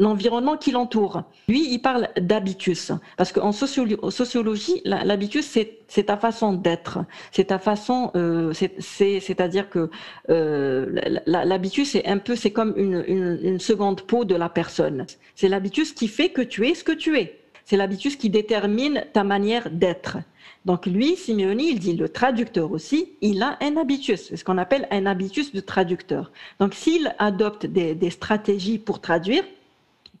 l'environnement 0.00 0.56
qui 0.56 0.72
l'entoure. 0.72 1.22
Lui, 1.46 1.72
il 1.72 1.78
parle 1.78 2.08
d'habitus, 2.18 2.90
parce 3.16 3.32
qu'en 3.32 3.52
sociologie, 3.52 4.80
l'habitus, 4.84 5.46
c'est 5.86 6.04
ta 6.04 6.16
façon 6.16 6.54
d'être, 6.54 7.00
c'est 7.30 7.44
ta 7.44 7.58
façon, 7.58 8.10
euh, 8.16 8.52
c'est-à-dire 8.80 9.68
que 9.68 9.90
euh, 10.30 10.98
l'habitus, 11.26 11.90
c'est 11.90 12.06
un 12.06 12.18
peu, 12.18 12.34
c'est 12.34 12.50
comme 12.50 12.74
une, 12.76 13.60
seconde 13.60 14.00
peau 14.02 14.24
de 14.24 14.34
la 14.34 14.48
personne. 14.48 15.06
C'est 15.34 15.48
l'habitus 15.48 15.92
qui 15.92 16.08
fait 16.08 16.30
que 16.30 16.40
tu 16.40 16.66
es 16.66 16.74
ce 16.74 16.82
que 16.82 16.92
tu 16.92 17.18
es. 17.18 17.38
C'est 17.66 17.76
l'habitus 17.76 18.16
qui 18.16 18.30
détermine 18.30 19.04
ta 19.12 19.22
manière 19.22 19.70
d'être. 19.70 20.16
Donc 20.64 20.86
lui, 20.86 21.16
Simeoni, 21.16 21.70
il 21.72 21.78
dit 21.78 21.94
le 21.94 22.08
traducteur 22.08 22.72
aussi, 22.72 23.12
il 23.20 23.42
a 23.42 23.58
un 23.60 23.76
habitus, 23.76 24.28
c'est 24.28 24.36
ce 24.36 24.44
qu'on 24.44 24.58
appelle 24.58 24.88
un 24.90 25.04
habitus 25.04 25.52
de 25.52 25.60
traducteur. 25.60 26.32
Donc 26.58 26.74
s'il 26.74 27.14
adopte 27.18 27.66
des 27.66 28.10
stratégies 28.10 28.78
pour 28.78 29.00
traduire, 29.00 29.44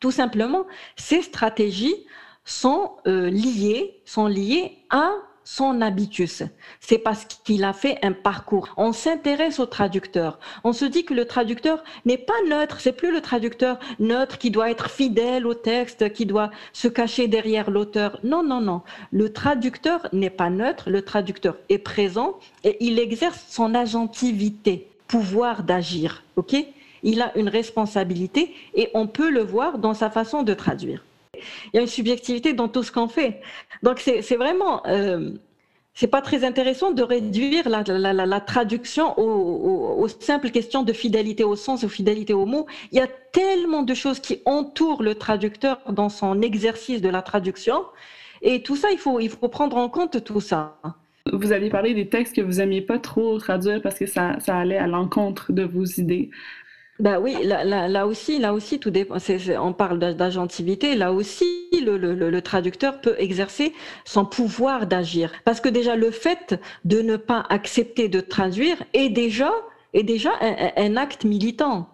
Tout 0.00 0.10
simplement, 0.10 0.64
ces 0.96 1.22
stratégies 1.22 2.06
sont 2.44 2.92
euh, 3.06 3.30
liées, 3.30 4.00
sont 4.04 4.26
liées 4.26 4.78
à 4.88 5.12
son 5.44 5.80
habitus. 5.80 6.42
C'est 6.80 6.98
parce 6.98 7.24
qu'il 7.24 7.64
a 7.64 7.72
fait 7.72 7.98
un 8.02 8.12
parcours. 8.12 8.68
On 8.76 8.92
s'intéresse 8.92 9.58
au 9.58 9.66
traducteur. 9.66 10.38
On 10.64 10.72
se 10.72 10.84
dit 10.84 11.04
que 11.04 11.14
le 11.14 11.24
traducteur 11.24 11.82
n'est 12.04 12.18
pas 12.18 12.40
neutre. 12.48 12.80
C'est 12.80 12.92
plus 12.92 13.12
le 13.12 13.20
traducteur 13.20 13.78
neutre 13.98 14.38
qui 14.38 14.50
doit 14.50 14.70
être 14.70 14.90
fidèle 14.90 15.46
au 15.46 15.54
texte, 15.54 16.12
qui 16.12 16.24
doit 16.24 16.50
se 16.72 16.88
cacher 16.88 17.26
derrière 17.26 17.70
l'auteur. 17.70 18.20
Non, 18.22 18.42
non, 18.44 18.60
non. 18.60 18.82
Le 19.10 19.32
traducteur 19.32 20.06
n'est 20.12 20.30
pas 20.30 20.50
neutre. 20.50 20.88
Le 20.88 21.02
traducteur 21.02 21.56
est 21.68 21.78
présent 21.78 22.38
et 22.62 22.76
il 22.80 22.98
exerce 22.98 23.44
son 23.48 23.74
agentivité, 23.74 24.88
pouvoir 25.08 25.64
d'agir. 25.64 26.22
OK? 26.36 26.54
Il 27.02 27.22
a 27.22 27.36
une 27.36 27.48
responsabilité 27.48 28.54
et 28.74 28.90
on 28.94 29.06
peut 29.06 29.30
le 29.30 29.42
voir 29.42 29.78
dans 29.78 29.94
sa 29.94 30.10
façon 30.10 30.42
de 30.42 30.54
traduire 30.54 31.04
il 31.72 31.76
y 31.76 31.78
a 31.78 31.82
une 31.82 31.88
subjectivité 31.88 32.52
dans 32.52 32.68
tout 32.68 32.82
ce 32.82 32.92
qu'on 32.92 33.08
fait. 33.08 33.40
Donc 33.82 34.00
c'est 34.00 34.36
vraiment, 34.36 34.86
euh, 34.86 35.30
c'est 35.94 36.08
pas 36.08 36.22
très 36.22 36.44
intéressant 36.44 36.90
de 36.90 37.02
réduire 37.02 37.68
la, 37.68 38.40
traduction 38.40 39.18
aux, 39.18 40.08
simples 40.20 40.50
questions 40.50 40.82
de 40.82 40.92
fidélité 40.92 41.44
au 41.44 41.56
sens 41.56 41.82
ou 41.82 41.88
fidélité 41.88 42.32
au 42.32 42.46
mot. 42.46 42.66
Il 42.92 42.98
y 42.98 43.02
a 43.02 43.08
tellement 43.32 43.82
de 43.82 43.94
choses 43.94 44.20
qui 44.20 44.40
entourent 44.44 45.02
le 45.02 45.14
traducteur 45.14 45.78
dans 45.88 46.08
son 46.08 46.42
exercice 46.42 47.00
de 47.00 47.08
la 47.08 47.22
traduction. 47.22 47.84
Et 48.42 48.62
tout 48.62 48.76
ça, 48.76 48.88
il 48.90 48.98
faut, 48.98 49.18
prendre 49.48 49.76
en 49.76 49.88
compte 49.88 50.24
tout 50.24 50.40
ça. 50.40 50.78
Vous 51.30 51.52
avez 51.52 51.68
parlé 51.68 51.92
des 51.92 52.08
textes 52.08 52.34
que 52.34 52.40
vous 52.40 52.60
aimiez 52.60 52.80
pas 52.80 52.98
trop 52.98 53.38
traduire 53.38 53.82
parce 53.82 53.98
que 53.98 54.06
ça 54.06 54.38
allait 54.48 54.78
à 54.78 54.86
l'encontre 54.86 55.52
de 55.52 55.62
vos 55.62 55.84
idées. 55.84 56.30
Bah 57.00 57.18
oui, 57.18 57.34
là, 57.44 58.06
aussi, 58.06 58.38
là 58.38 58.52
aussi, 58.52 58.78
tout 58.78 58.90
dépend. 58.90 59.16
on 59.58 59.72
parle 59.72 59.98
d'agentivité. 59.98 60.94
Là 60.94 61.14
aussi, 61.14 61.46
le, 61.72 62.40
traducteur 62.40 63.00
peut 63.00 63.14
exercer 63.18 63.72
son 64.04 64.26
pouvoir 64.26 64.86
d'agir, 64.86 65.32
parce 65.46 65.60
que 65.62 65.70
déjà 65.70 65.96
le 65.96 66.10
fait 66.10 66.60
de 66.84 67.00
ne 67.00 67.16
pas 67.16 67.46
accepter 67.48 68.08
de 68.08 68.20
traduire 68.20 68.76
est 68.92 69.08
déjà 69.08 69.50
est 69.94 70.02
déjà 70.02 70.30
un, 70.40 70.96
acte 70.96 71.24
militant. 71.24 71.88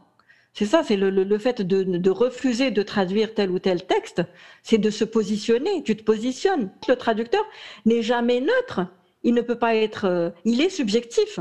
C'est 0.52 0.66
ça, 0.66 0.82
c'est 0.82 0.96
le, 0.96 1.38
fait 1.38 1.62
de, 1.62 2.10
refuser 2.10 2.72
de 2.72 2.82
traduire 2.82 3.32
tel 3.32 3.50
ou 3.50 3.60
tel 3.60 3.86
texte, 3.86 4.22
c'est 4.62 4.78
de 4.78 4.90
se 4.90 5.04
positionner. 5.04 5.84
Tu 5.84 5.96
te 5.96 6.02
positionnes. 6.02 6.70
Le 6.88 6.96
traducteur 6.96 7.44
n'est 7.84 8.02
jamais 8.02 8.40
neutre. 8.40 8.80
Il 9.22 9.34
ne 9.34 9.40
peut 9.40 9.58
pas 9.58 9.76
être. 9.76 10.06
Euh, 10.06 10.30
il 10.44 10.60
est 10.60 10.68
subjectif. 10.68 11.38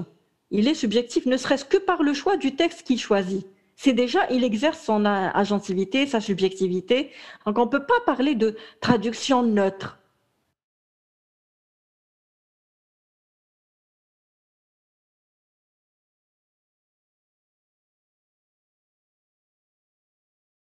Il 0.51 0.67
est 0.67 0.75
subjectif, 0.75 1.25
ne 1.25 1.38
serait-ce 1.38 1.65
que 1.65 1.77
par 1.77 2.03
le 2.03 2.13
choix 2.13 2.38
du 2.38 2.55
texte 2.55 2.84
qu'il 2.84 3.00
choisit 3.00 3.45
c'est 3.75 3.94
déjà, 3.94 4.27
il 4.32 4.44
exerce 4.44 4.82
son 4.84 5.05
agentivité, 5.05 6.08
sa 6.08 6.22
subjectivité. 6.22 7.12
Donc 7.46 7.58
on 7.58 7.65
ne 7.65 7.70
peut 7.70 7.86
pas 7.86 8.00
parler 8.05 8.36
de 8.36 8.58
traduction 8.82 9.44
neutre. 9.44 10.00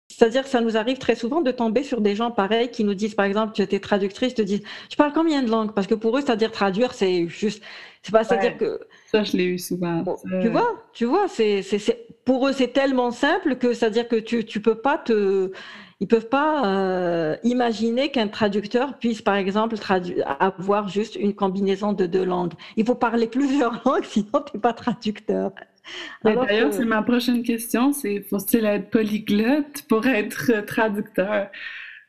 C'est-à-dire 0.08 0.42
que 0.42 0.48
ça 0.50 0.60
nous 0.60 0.76
arrive 0.76 0.98
très 0.98 1.14
souvent 1.14 1.40
de 1.40 1.50
tomber 1.50 1.82
sur 1.84 2.00
des 2.00 2.14
gens 2.16 2.30
pareils 2.30 2.70
qui 2.70 2.84
nous 2.84 2.94
disent, 2.94 3.14
par 3.14 3.24
exemple, 3.26 3.52
tu 3.54 3.62
étais 3.62 3.80
traductrice, 3.80 4.34
te 4.34 4.42
disent, 4.42 4.62
je 4.90 4.96
parle 4.96 5.12
combien 5.12 5.42
de 5.42 5.50
langues? 5.50 5.72
Parce 5.72 5.86
que 5.86 5.94
pour 5.94 6.18
eux, 6.18 6.20
c'est-à-dire 6.20 6.50
traduire, 6.52 6.92
c'est 6.94 7.28
juste, 7.28 7.62
c'est 8.02 8.12
pas, 8.12 8.24
c'est-à-dire 8.24 8.56
que. 8.58 8.80
Ça, 9.10 9.24
je 9.24 9.36
l'ai 9.36 9.46
eu 9.46 9.58
souvent. 9.58 10.04
tu 10.40 10.48
vois, 10.48 10.84
tu 10.92 11.04
vois, 11.04 11.26
c'est, 11.26 11.62
c'est, 11.62 12.06
pour 12.24 12.46
eux, 12.46 12.52
c'est 12.52 12.72
tellement 12.72 13.10
simple 13.10 13.56
que 13.56 13.72
c'est-à-dire 13.72 14.06
que 14.06 14.14
tu, 14.14 14.44
tu 14.44 14.60
peux 14.60 14.76
pas 14.76 14.98
te, 14.98 15.50
ils 15.98 16.06
peuvent 16.06 16.28
pas 16.28 16.64
euh, 16.64 17.36
imaginer 17.42 18.12
qu'un 18.12 18.28
traducteur 18.28 18.98
puisse, 18.98 19.20
par 19.20 19.34
exemple, 19.34 19.74
avoir 20.38 20.88
juste 20.88 21.16
une 21.16 21.34
combinaison 21.34 21.92
de 21.92 22.06
deux 22.06 22.24
langues. 22.24 22.52
Il 22.76 22.86
faut 22.86 22.94
parler 22.94 23.26
plusieurs 23.38 23.82
langues, 23.84 24.04
sinon 24.04 24.44
tu 24.46 24.56
n'es 24.56 24.60
pas 24.60 24.74
traducteur. 24.74 25.50
D'ailleurs, 26.22 26.72
c'est 26.72 26.84
ma 26.84 27.02
prochaine 27.02 27.42
question, 27.42 27.92
c'est 27.92 28.22
faut-il 28.30 28.64
être 28.64 28.90
polyglotte 28.90 29.82
pour 29.88 30.06
être 30.06 30.64
traducteur? 30.66 31.48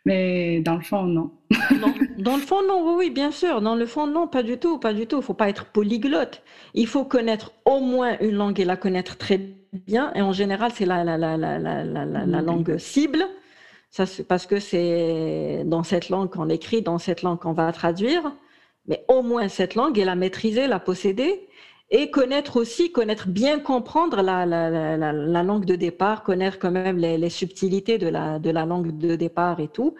Mais 0.06 0.62
dans 0.62 0.76
le 0.76 0.82
fond, 0.82 1.04
non. 1.04 1.32
non. 1.80 1.94
Dans 2.18 2.36
le 2.36 2.42
fond, 2.42 2.62
non, 2.68 2.96
oui, 2.98 3.10
bien 3.10 3.32
sûr. 3.32 3.62
Dans 3.62 3.76
le 3.76 3.86
fond, 3.86 4.08
non, 4.08 4.28
pas 4.28 4.44
du 4.44 4.58
tout, 4.58 4.80
pas 4.80 4.94
du 4.94 5.08
tout. 5.08 5.18
Il 5.18 5.24
faut 5.24 5.34
pas 5.34 5.50
être 5.50 5.66
polyglotte. 5.66 6.42
Il 6.74 6.88
faut 6.88 7.06
connaître 7.06 7.52
au 7.66 7.80
moins 7.80 8.18
une 8.20 8.36
langue 8.36 8.60
et 8.60 8.66
la 8.66 8.78
connaître 8.78 9.18
très 9.18 9.40
bien. 9.74 10.12
Et 10.16 10.22
en 10.22 10.34
général, 10.34 10.72
c'est 10.74 10.86
la, 10.86 11.04
la, 11.04 11.18
la, 11.18 11.38
la, 11.38 12.42
langue 12.42 12.78
cible. 12.78 13.26
Ça, 13.90 14.06
parce 14.28 14.46
que 14.46 14.60
c'est 14.60 15.64
dans 15.66 15.84
cette 15.84 16.10
langue 16.10 16.30
qu'on 16.30 16.50
écrit, 16.50 16.82
dans 16.82 16.98
cette 16.98 17.22
langue 17.22 17.40
qu'on 17.40 17.54
va 17.54 17.72
traduire. 17.72 18.32
Mais 18.88 19.06
au 19.08 19.22
moins 19.22 19.48
cette 19.48 19.76
langue 19.76 20.00
et 20.00 20.06
la 20.06 20.16
maîtriser, 20.16 20.66
la 20.66 20.80
posséder 20.80 21.48
et 21.92 22.10
connaître 22.10 22.58
aussi, 22.58 22.92
connaître 22.92 23.28
bien 23.28 23.60
comprendre 23.60 24.22
la, 24.22 24.46
la, 24.46 24.70
la, 24.98 25.12
la 25.12 25.44
langue 25.44 25.66
de 25.66 25.76
départ, 25.76 26.24
connaître 26.24 26.58
quand 26.58 26.72
même 26.72 26.98
les, 26.98 27.30
subtilités 27.30 27.98
de 27.98 28.08
la, 28.08 28.40
de 28.40 28.50
la 28.50 28.66
langue 28.66 28.98
de 28.98 29.16
départ 29.16 29.60
et 29.60 29.68
tout, 29.68 29.96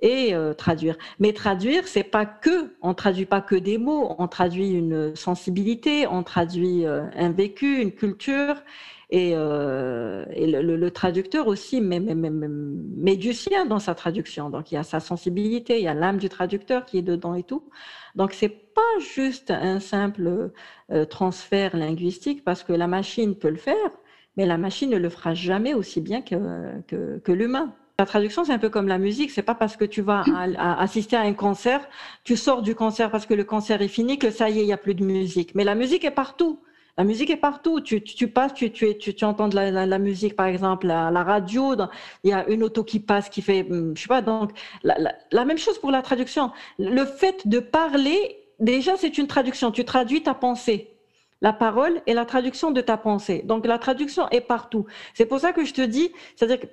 et 0.00 0.34
euh, 0.34 0.54
traduire. 0.54 0.96
Mais 1.20 1.34
traduire, 1.34 1.86
c'est 1.86 2.02
pas 2.02 2.24
que, 2.24 2.74
on 2.80 2.94
traduit 2.94 3.26
pas 3.26 3.42
que 3.42 3.54
des 3.54 3.76
mots, 3.76 4.16
on 4.18 4.26
traduit 4.26 4.70
une 4.70 5.14
sensibilité, 5.14 6.06
on 6.06 6.22
traduit 6.22 6.86
euh, 6.86 7.04
un 7.14 7.30
vécu, 7.30 7.80
une 7.80 7.92
culture, 7.92 8.56
et, 9.10 9.32
euh, 9.34 10.24
le, 10.36 10.90
traducteur 10.90 11.46
aussi 11.46 11.80
met, 11.80 12.00
du 13.16 13.32
sien 13.32 13.66
dans 13.66 13.78
sa 13.78 13.94
traduction. 13.94 14.50
Donc 14.50 14.72
il 14.72 14.76
y 14.76 14.78
a 14.78 14.82
sa 14.82 15.00
sensibilité, 15.00 15.78
il 15.78 15.84
y 15.84 15.88
a 15.88 15.94
l'âme 15.94 16.18
du 16.18 16.28
traducteur 16.28 16.84
qui 16.84 16.98
est 16.98 17.02
dedans 17.02 17.34
et 17.34 17.42
tout. 17.42 17.64
Donc 18.14 18.32
c'est 18.32 18.48
pas 18.48 18.82
juste 19.00 19.50
un 19.50 19.80
simple 19.80 20.52
euh, 20.90 21.04
transfert 21.04 21.76
linguistique 21.76 22.44
parce 22.44 22.62
que 22.62 22.72
la 22.72 22.86
machine 22.86 23.34
peut 23.34 23.50
le 23.50 23.56
faire, 23.56 23.90
mais 24.36 24.46
la 24.46 24.58
machine 24.58 24.90
ne 24.90 24.96
le 24.96 25.08
fera 25.08 25.34
jamais 25.34 25.74
aussi 25.74 26.00
bien 26.00 26.22
que 26.22 27.32
l'humain. 27.32 27.74
La 28.00 28.06
traduction, 28.06 28.44
c'est 28.44 28.52
un 28.52 28.58
peu 28.58 28.70
comme 28.70 28.88
la 28.88 28.98
musique. 28.98 29.30
C'est 29.30 29.42
pas 29.42 29.54
parce 29.54 29.76
que 29.76 29.84
tu 29.84 30.02
vas 30.02 30.24
assister 30.58 31.14
à 31.14 31.20
un 31.20 31.32
concert, 31.32 31.88
tu 32.24 32.36
sors 32.36 32.60
du 32.60 32.74
concert 32.74 33.10
parce 33.10 33.24
que 33.24 33.34
le 33.34 33.44
concert 33.44 33.82
est 33.82 33.88
fini 33.88 34.18
que 34.18 34.30
ça 34.30 34.50
y 34.50 34.58
est, 34.58 34.62
il 34.62 34.68
y 34.68 34.72
a 34.72 34.76
plus 34.76 34.94
de 34.94 35.04
musique. 35.04 35.54
Mais 35.54 35.62
la 35.62 35.76
musique 35.76 36.04
est 36.04 36.10
partout. 36.10 36.60
La 36.96 37.04
musique 37.04 37.30
est 37.30 37.36
partout. 37.36 37.80
Tu, 37.80 38.00
passes, 38.28 38.54
tu, 38.54 39.24
entends 39.24 39.48
de 39.48 39.56
la, 39.56 39.98
musique, 39.98 40.36
par 40.36 40.46
exemple, 40.46 40.90
à 40.90 41.10
la 41.10 41.24
radio. 41.24 41.74
il 42.22 42.30
y 42.30 42.32
a 42.32 42.48
une 42.48 42.62
auto 42.62 42.84
qui 42.84 43.00
passe, 43.00 43.28
qui 43.28 43.42
fait, 43.42 43.66
hum, 43.68 43.96
je 43.96 44.02
sais 44.02 44.08
pas. 44.08 44.22
Donc, 44.22 44.52
la, 44.84 45.44
même 45.44 45.58
chose 45.58 45.78
pour 45.78 45.90
la 45.90 46.02
traduction. 46.02 46.52
Le 46.78 47.04
fait 47.04 47.48
de 47.48 47.58
parler, 47.58 48.36
déjà, 48.60 48.96
c'est 48.96 49.18
une 49.18 49.26
traduction. 49.26 49.72
Tu 49.72 49.84
traduis 49.84 50.22
ta 50.22 50.34
pensée. 50.34 50.90
La 51.40 51.52
parole 51.52 52.00
est 52.06 52.14
la 52.14 52.24
traduction 52.24 52.70
de 52.70 52.80
ta 52.80 52.96
pensée. 52.96 53.42
Donc, 53.44 53.66
la 53.66 53.78
traduction 53.78 54.28
est 54.30 54.40
partout. 54.40 54.86
C'est 55.14 55.26
pour 55.26 55.40
ça 55.40 55.52
que 55.52 55.64
je 55.64 55.74
te 55.74 55.82
dis, 55.82 56.10
c'est-à-dire 56.36 56.60
que 56.60 56.66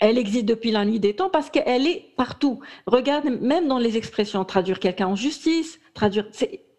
elle 0.00 0.18
existe 0.18 0.44
depuis 0.44 0.70
la 0.70 0.84
nuit 0.84 1.00
des 1.00 1.16
temps 1.16 1.28
parce 1.28 1.50
qu'elle 1.50 1.86
est 1.86 2.12
partout. 2.16 2.60
Regarde, 2.86 3.24
même 3.24 3.66
dans 3.66 3.78
les 3.78 3.96
expressions, 3.96 4.44
traduire 4.44 4.78
quelqu'un 4.78 5.08
en 5.08 5.16
justice, 5.16 5.80
traduire, 5.92 6.28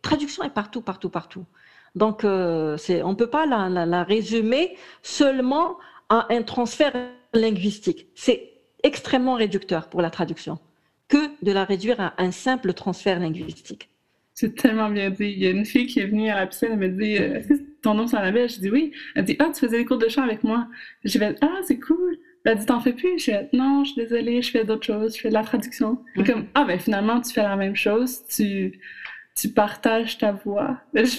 traduction 0.02 0.44
est 0.44 0.50
partout, 0.50 0.82
partout, 0.82 1.10
partout. 1.10 1.46
Donc, 1.96 2.24
euh, 2.24 2.78
on 3.04 3.10
ne 3.10 3.16
peut 3.16 3.30
pas 3.30 3.46
la, 3.46 4.04
résumer 4.04 4.76
seulement 5.02 5.78
à 6.10 6.28
un 6.30 6.42
transfert 6.42 6.94
linguistique. 7.34 8.08
C'est 8.16 8.52
extrêmement 8.84 9.36
réducteur 9.36 9.90
pour 9.90 10.02
la 10.02 10.10
traduction 10.10 10.60
que 11.08 11.18
de 11.44 11.52
la 11.52 11.66
réduire 11.66 12.00
à 12.00 12.14
un 12.18 12.32
simple 12.32 12.74
transfert 12.74 13.20
linguistique. 13.20 13.90
C'est 14.36 14.56
tellement 14.56 14.90
bien 14.90 15.10
dit. 15.10 15.26
Il 15.26 15.40
y 15.40 15.48
a 15.48 15.50
une 15.50 15.66
fille 15.66 15.88
qui 15.88 16.00
est 16.00 16.06
venue 16.06 16.30
à 16.30 16.36
la 16.36 16.48
piscine, 16.48 16.70
elle 16.72 16.78
me 16.78 16.88
dit 16.88 17.18
euh, 17.18 17.40
Est-ce 17.40 17.48
que 17.50 17.54
ton 17.82 17.94
nom 17.94 18.08
c'est 18.08 18.16
Annabelle 18.16 18.50
Je 18.50 18.60
dis 18.60 18.70
oui. 18.70 18.94
Elle 19.16 19.26
dit 19.26 19.36
Ah, 19.40 19.52
tu 19.54 19.60
faisais 19.60 19.78
des 19.80 19.86
cours 19.86 19.98
de 19.98 20.08
chant 20.08 20.24
avec 20.24 20.46
moi. 20.46 20.68
J'ai 21.04 21.20
fait 21.20 21.38
Ah, 21.42 21.60
c'est 21.68 21.80
cool. 21.80 22.18
Elle 22.46 22.58
dit 22.58 22.66
T'en 22.66 22.80
fais 22.80 22.94
plus? 22.94 23.20
Je 23.20 23.26
fais 23.26 23.50
Non, 23.52 23.84
je 23.84 23.92
suis 23.92 24.02
désolée, 24.02 24.42
je 24.42 24.52
fais 24.52 24.64
d'autres 24.64 24.86
choses, 24.86 25.18
je 25.18 25.22
fais 25.22 25.30
de 25.30 25.34
la 25.34 25.44
traduction. 25.44 26.02
Comme 26.26 26.46
Ah, 26.54 26.64
ben 26.64 26.80
finalement, 26.80 27.20
tu 27.20 27.34
fais 27.34 27.44
la 27.44 27.58
même 27.58 27.76
chose. 27.76 28.26
Tu 28.28 28.80
tu 29.40 29.50
partages 29.50 30.18
ta 30.18 30.32
voix. 30.32 30.78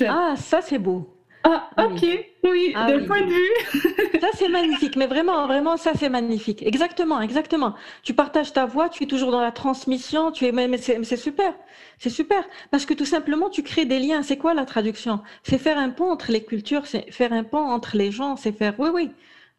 Ah, 0.08 0.34
ça 0.36 0.60
c'est 0.60 0.78
beau. 0.78 1.16
Ah, 1.42 1.70
ok, 1.78 2.04
oui, 2.44 2.72
ah 2.74 2.86
d'un 2.86 3.06
point 3.06 3.22
de 3.22 3.30
vue. 3.30 4.20
ça 4.20 4.28
c'est 4.34 4.50
magnifique, 4.50 4.96
mais 4.96 5.06
vraiment, 5.06 5.46
vraiment, 5.46 5.78
ça 5.78 5.92
c'est 5.94 6.10
magnifique. 6.10 6.62
Exactement, 6.62 7.18
exactement. 7.22 7.74
Tu 8.02 8.12
partages 8.12 8.52
ta 8.52 8.66
voix, 8.66 8.90
tu 8.90 9.04
es 9.04 9.06
toujours 9.06 9.30
dans 9.30 9.40
la 9.40 9.50
transmission, 9.50 10.32
tu 10.32 10.44
es, 10.46 10.52
mais 10.52 10.76
c'est 10.76 11.16
super, 11.16 11.54
c'est 11.98 12.10
super, 12.10 12.44
parce 12.70 12.84
que 12.84 12.92
tout 12.92 13.06
simplement 13.06 13.48
tu 13.48 13.62
crées 13.62 13.86
des 13.86 13.98
liens. 13.98 14.22
C'est 14.22 14.36
quoi 14.36 14.52
la 14.52 14.66
traduction? 14.66 15.20
C'est 15.42 15.56
faire 15.56 15.78
un 15.78 15.88
pont 15.88 16.10
entre 16.10 16.30
les 16.30 16.44
cultures, 16.44 16.86
c'est 16.86 17.10
faire 17.10 17.32
un 17.32 17.44
pont 17.44 17.64
entre 17.70 17.96
les 17.96 18.10
gens, 18.10 18.36
c'est 18.36 18.52
faire, 18.52 18.74
oui, 18.78 18.90
oui. 18.92 19.10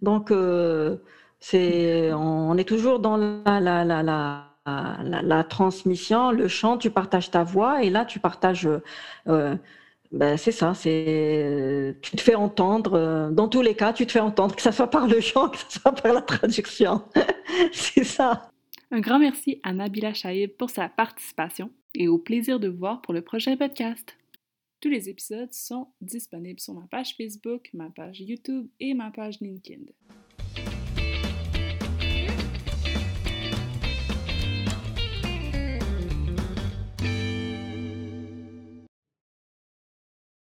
Donc 0.04 0.30
euh, 0.30 0.98
c'est, 1.40 2.14
on 2.14 2.56
est 2.58 2.68
toujours 2.68 3.00
dans 3.00 3.18
la, 3.18 3.60
la, 3.60 3.84
la, 3.84 4.04
la 4.04 4.51
la, 4.66 5.44
transmission, 5.44 6.32
le 6.32 6.48
chant, 6.48 6.78
tu 6.78 6.90
partages 6.92 7.32
ta 7.32 7.44
voix 7.44 7.84
et 7.84 7.90
là 7.90 8.06
tu 8.06 8.20
partages 8.20 8.70
euh, 9.28 9.56
ben, 10.12 10.36
c'est 10.36 10.52
ça, 10.52 10.74
c'est 10.74 11.96
tu 12.02 12.18
te 12.18 12.22
fais 12.22 12.36
entendre. 12.36 12.96
euh, 12.96 13.32
Dans 13.32 13.48
tous 13.48 13.62
les 13.62 13.76
cas, 13.76 13.94
tu 13.94 14.06
te 14.06 14.12
fais 14.12 14.20
entendre, 14.20 14.56
que 14.56 14.62
ce 14.62 14.72
soit 14.72 14.90
par 14.90 15.08
le 15.08 15.22
chant, 15.22 15.50
que 15.50 15.58
ce 15.58 15.80
soit 15.80 15.94
par 15.94 16.14
la 16.14 16.22
traduction. 16.22 17.04
c'est 17.72 18.04
ça. 18.04 18.50
Un 18.92 19.00
grand 19.00 19.20
merci 19.20 19.62
à 19.64 19.72
Nabila 19.72 20.14
Shaib 20.14 20.52
pour 20.58 20.70
sa 20.70 20.90
participation 20.90 21.72
et 21.96 22.10
au 22.10 22.18
plaisir 22.18 22.60
de 22.60 22.68
vous 22.68 22.78
voir 22.78 23.02
pour 23.02 23.14
le 23.14 23.22
prochain 23.22 23.56
podcast. 23.56 24.18
Tous 24.82 24.90
les 24.90 25.08
épisodes 25.08 25.54
sont 25.54 25.88
disponibles 26.02 26.60
sur 26.60 26.74
ma 26.74 26.88
page 26.88 27.16
Facebook, 27.16 27.70
ma 27.74 27.90
page 27.90 28.20
YouTube 28.20 28.68
et 28.82 28.94
ma 28.94 29.12
page 29.12 29.40
LinkedIn. 29.40 29.84